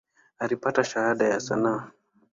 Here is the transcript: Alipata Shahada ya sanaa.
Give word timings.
Alipata 0.39 0.83
Shahada 0.83 1.27
ya 1.27 1.39
sanaa. 1.39 1.91